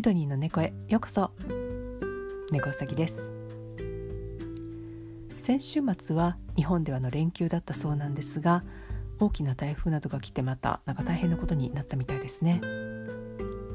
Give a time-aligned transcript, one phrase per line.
[0.00, 1.30] シドニーの猫へようこそ。
[2.50, 3.28] 猫うさぎです。
[5.42, 8.64] 先週末は日本ではの連休だったそうなんですが
[9.18, 12.62] 大きな台風などが来てまたなんか大変なことになったみたいですね。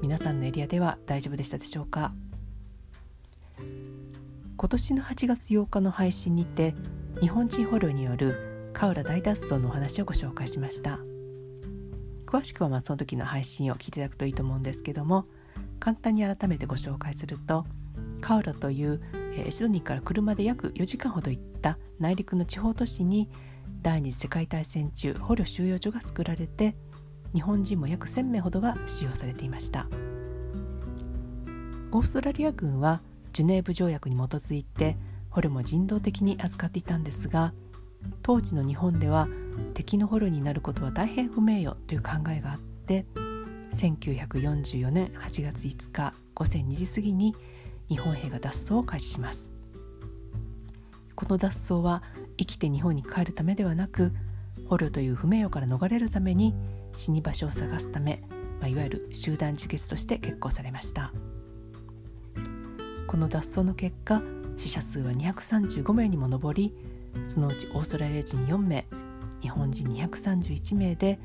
[0.00, 2.14] 皆さんのエリアでは大丈夫でしたでしょうか？
[4.56, 6.74] 今年の8月8日の配信にて
[7.20, 11.00] 日本人捕虜によるカウラ大脱走のお話をご紹介しました。
[12.24, 15.26] 詳しくはまあその時の配信を聞いていただくといいと思うんですけども
[15.84, 17.66] 簡単に改めてご紹介すると
[18.22, 19.00] カウラという、
[19.36, 23.28] えー、シドニーから車で約4時間ほど行った内陸の地方都市に
[23.82, 26.74] 第二次世界大戦中捕虜収容所が作られて
[27.34, 29.86] 日本人も約1000名ほどが収容されていました。
[31.92, 33.02] オーストラリア軍は
[33.34, 34.96] ジュネーブ条約に基づいて
[35.28, 37.52] 捕虜も人道的に扱っていたんですが
[38.22, 39.28] 当時の日本では
[39.74, 43.06] 敵の捕虜になることは大変不名誉という考えがあって
[43.74, 47.34] 1944年8月5日午前2時過ぎに
[47.88, 49.50] 日本兵が脱走を開始します。
[51.14, 52.02] この脱走は
[52.38, 54.12] 生きて日本に帰るためではなく
[54.68, 56.54] 捕虜という不名誉から逃れるために
[56.94, 58.22] 死に場所を探すため、
[58.60, 61.12] まあ、いわゆる集団自決として決行されました。
[63.06, 64.22] この脱走の結果
[64.56, 66.74] 死者数は235名にも上り
[67.26, 68.86] そのうちオーストラリア人4名
[69.40, 71.18] 日本人231名で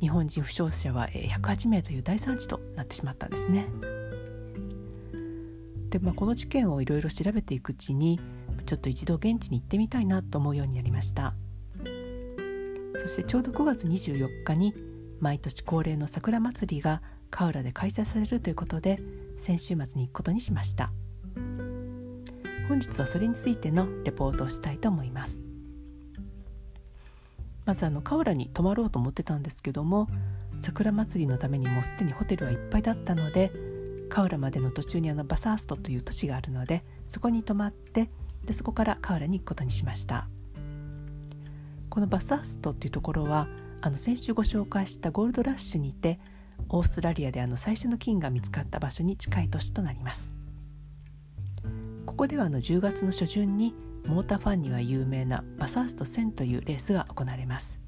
[0.00, 3.66] 日本人負傷者は108名という大惨事となってしまったんですね。
[5.90, 8.20] で、まあ、この事件をいろいろ調べていくうちに
[8.66, 11.34] ちょっと一度現地に行ってみたいなと思うようになりました。
[12.98, 14.74] そしてちょうど5月24日に
[15.20, 18.98] 毎年恒例の桜祭りがカウラで開催されるということで
[19.40, 20.92] 先週末に行くことにしました。
[22.68, 25.45] 本日はそれについてのレポートをしたいと思います。
[27.66, 30.08] まずあのカウラに泊まろうと思ってたんですけども
[30.60, 33.52] 桜祭りのためにもうすでにホテルはいっぱいだったので
[34.08, 38.08] カウラまでの途中にあのバサーストという都市があるのでそこに泊まって
[38.44, 40.28] でそこからカウラに行くことにしました。
[41.90, 43.48] このバサーストっていうところは
[43.80, 46.20] あの先週ご紹介したゴールドラッシュにて
[46.68, 50.35] オーストラリアであの最初の金が見つかった場所に近い都市となります。
[52.06, 53.74] ここではあの10月の初旬に
[54.06, 57.80] モーターファンには有名なバサースト1000というレースが行われます。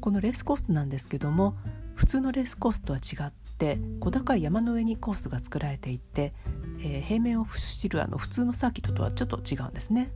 [0.00, 1.56] このレースコースなんですけども
[1.94, 6.34] 普通のレースコースとは違って小高い山の上にコースが作られていて、
[6.80, 10.12] えー、平面を走るあの普通のサーキットとはちょっと違うんですね。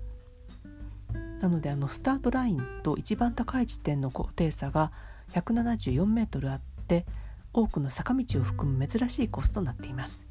[1.40, 4.92] なのであのスタートラインと一番高い地点の高低差が
[5.32, 7.06] 174メートルあって
[7.52, 10.26] 多くの坂道を含む珍しいコースとなっています。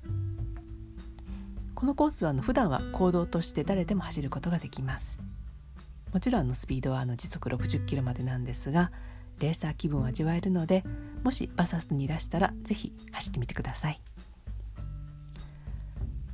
[1.77, 5.19] このコースはあの普段は公道として誰でも走ることができます。
[6.11, 8.91] もちろんあのスピードはあの時速60キロまでなんですが
[9.39, 10.83] レーサー気分を味わえるので
[11.23, 14.01] もしバサスにいらしたら是非走ってみてください。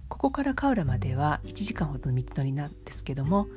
[0.07, 3.47] ここからカウラまでは1時間ほどの道のりなんですけども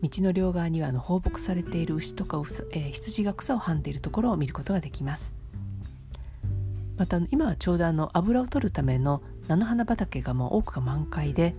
[0.00, 5.34] 道の両側にはあの放牧されている牛とか、えー、羊が草をはんでいるところを見ることができます。
[6.96, 11.54] また今はちょうどあの油を取るための菜の花畑がもう多くが満開で、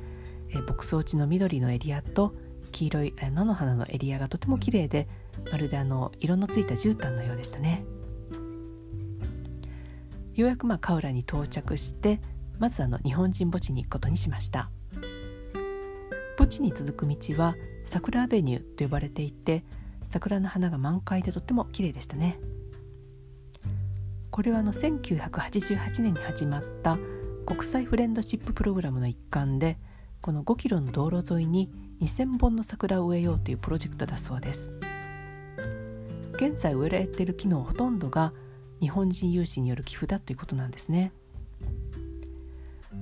[0.49, 2.33] え、牧草地の緑のエリアと
[2.71, 5.07] 黄色い菜の花のエリアがとても綺麗で
[5.51, 7.85] まるであの色のついた絨毯のようでしたね。
[10.33, 12.19] ようやくまあカウラに到着して
[12.57, 14.69] まずあの日本人墓地に行くことにしました。
[16.37, 17.55] 墓地に続く道は
[17.85, 19.63] 桜アベニューと呼ばれていて
[20.09, 22.39] 桜の花が満開でとっても綺麗でしたね。
[24.31, 26.97] これはあの1988年に始まった
[27.45, 29.77] 国際フレンドシッププログラムの一環で
[30.21, 31.69] この5キロの道路沿いに
[32.01, 34.71] 2000本の桜を植えようというプロジェクトだそうです。
[36.35, 38.33] 現在植えられている木のほとんどが
[38.79, 41.11] 日本人有志による寄付だということなんですね。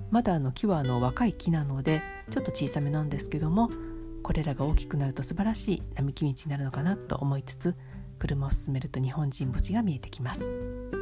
[0.09, 3.69] まだあの木はあの若い木なのでちょっと小さめなんですけども
[4.23, 7.76] これらが大きくなると素晴らしい並木道になるのかなと思いつつ
[8.20, 11.01] 車を進めると日本人墓地が見えてきます。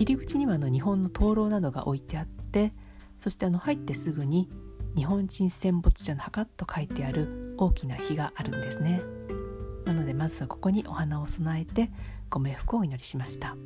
[0.00, 2.72] 入り口にはあの日本の灯籠などが置いてあって
[3.18, 4.48] そしてあの入ってすぐに
[4.96, 9.02] 日本人戦没者の墓と書いてある大きな碑があるんですね。
[9.84, 11.90] なのでまずはここにお花を供えて
[12.30, 13.56] ご冥福をお祈りしました。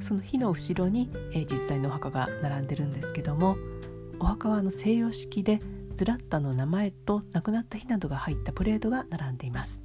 [0.00, 3.58] その碑の後ろに、えー、実際のお墓が並んでるんですけども
[4.18, 5.60] お墓はあの西洋式で
[5.94, 9.82] ずらっとの名前と亡くなった日などが入ったプレートが並んでいます。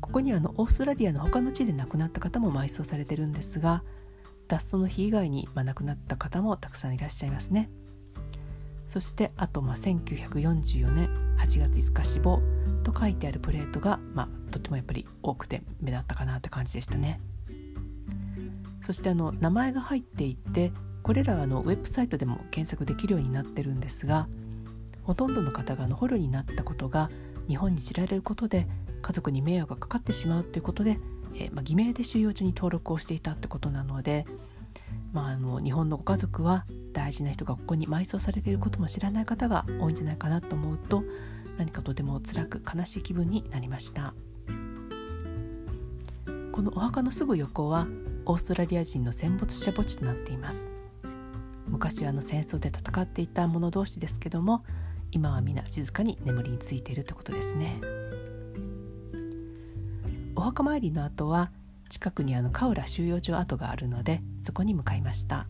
[0.00, 3.82] ここにはのオーストラリアの他の地で亡くなった方も埋葬されてるんですが
[4.48, 7.68] 脱走の日以外に、まあ、亡くなった方もたくさんいらっしゃいますね。
[8.88, 11.08] そしてあと、まあ、1944年
[11.38, 12.40] 8月5日死亡
[12.84, 17.20] と書いてあるプレートが、まあ、とてもやっぱり多くて目立ったかなって感じでしたね。
[18.86, 20.72] そしてあの名前が入っていて
[21.02, 24.28] これらはのウェブサイトでも検索できるようになってるんですが
[25.02, 27.10] ほとんどの方がの捕虜になったことが
[27.48, 28.68] 日本に知られることで
[29.06, 30.98] 家族に迷惑がかかってしまうということで、
[31.36, 34.26] えー、まあ、偽名で収容所に登録をしていたってことなので、
[35.12, 41.04] まあ、あの日本のご家族は大事な人がここに埋葬されていることも知らない方が多いんじゃないかなと思うと
[41.56, 44.12] 何かとても辛く悲しい気分になりました。
[46.50, 47.86] このお墓のすぐ横は
[48.24, 50.72] オーストラリア人の戦没者墓地となっています。
[51.68, 54.64] 昔はあの戦争で戦っていた者同士ですけども
[55.12, 57.80] 今は皆静かに眠りについているということですね。
[60.36, 61.50] お墓参りの後は
[61.88, 65.48] 近くにあのカウラ収容所跡があるのでそこに向かいました。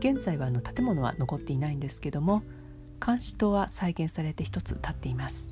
[0.00, 2.42] 現在はあの建物は残っていないんですけども
[3.04, 5.48] 監視塔は再現されて一つ立っています。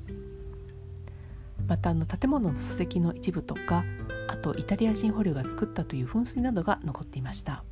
[1.67, 3.83] またあの建物の礎石の一部とか
[4.27, 7.63] あとイタリア人捕虜が作ったという噴水などが残っていました。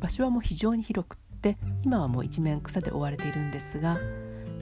[0.00, 3.98] 場所はもう非常に広くって今はもう一面草で覆われているんですが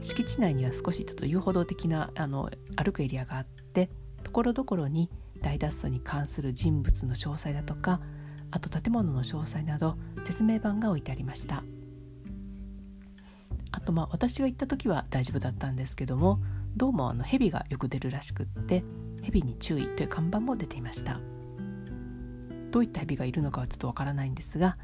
[0.00, 3.90] 敷地内には少しちょっと遊歩道的なあの歩くエリアがあって
[4.22, 5.10] ところどころに
[5.42, 8.00] 大脱走に関する人物の詳細だとか
[8.50, 11.62] あと建物の詳細など説明板が置いてありました。
[13.70, 16.40] あとまあ私が行った時は大丈夫だったんですけども
[16.76, 18.82] どうもあの蛇がよく出るらしくって
[19.22, 21.20] 蛇に注意という看板も出ていました。
[22.70, 24.76] どういった蛇がいるのかはちょっとわからないんですが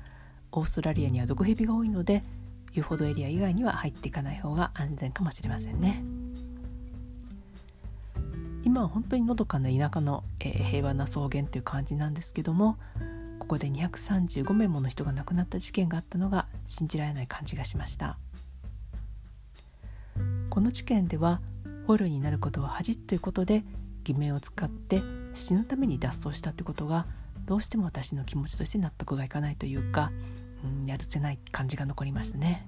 [0.53, 2.25] オーストラリアには毒蛇が多いので
[2.75, 6.05] 遊歩道エリア以外には入っていかない方が安全かもしれませんね。
[8.65, 12.79] 今は本当にのどかな田舎の、えー、平和な草原という感じなんですけども
[13.39, 18.19] ここで235名もの人が亡くなった事件があったのが信じられない感じがしました。
[20.49, 21.41] この事件では
[21.87, 23.65] 捕虜になることは恥ということで
[24.05, 25.03] 偽名を使って
[25.35, 27.07] 死ぬために脱走したということが
[27.45, 30.11] どうしても私の気持ちとして納得がいかないというか、
[30.87, 32.67] やるせない感じが残りましたね。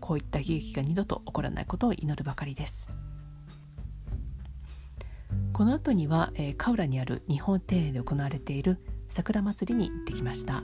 [0.00, 2.88] こういった悲劇が二度と起こらないことを祈るばかりです。
[5.52, 8.78] この後には、えー、カウラにある日本庭園で行われている
[9.08, 10.62] 桜祭りに行ってきました。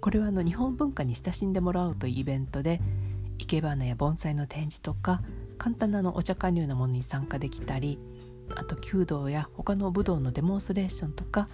[0.00, 2.80] これはあの日本文化に親しんでもらおうというイベントで
[3.38, 5.22] 生け花や盆栽の展示とか
[5.58, 7.98] 簡単なのお茶会のようなものに参加できたり
[8.54, 11.48] あと弓道や他の武道のデモンストレーションとか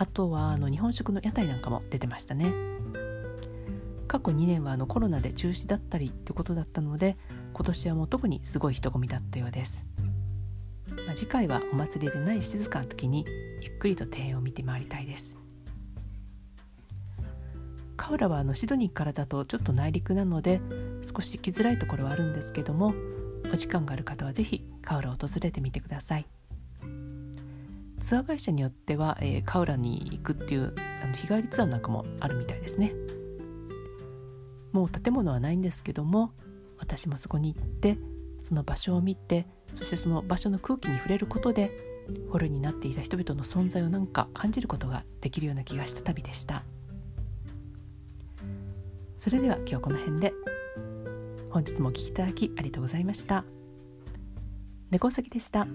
[0.00, 2.52] あとはあの日本食の屋台なんかも出てましたね。
[4.06, 7.18] 過去2年はあのコロナで中止だったりってことだったので
[7.52, 9.84] 今年はもう特にすごい人混みだったようです、
[11.06, 13.26] まあ、次回はお祭りでない静かな時に
[13.60, 15.36] ゆっくりと庭園を見て回りたいです。
[17.98, 20.62] カウラはあのシドニーからだとちょっと内陸なので
[21.02, 22.94] 少し行きづらいところはあるんですけども
[23.52, 26.37] お時間がある方は是非カウラを訪れてみてください。
[27.98, 32.94] ツアー会社によっては、えー、カウラに行くっていうあの日帰りツアーなんかもあるみたいですね。
[34.72, 36.32] もう建物はないんですけども
[36.78, 37.98] 私もそこに行って
[38.42, 39.46] その場所を見て
[39.76, 41.70] そしてその場所の空気に触れることで
[42.30, 46.64] 捕虜になっていた人々の存在をなんか感じることができるような気がした旅でした。
[49.18, 50.32] それでは今日はこの辺で
[51.50, 53.44] 本日もお聴きいただきありがとうございました。
[54.90, 55.66] 猫崎でした。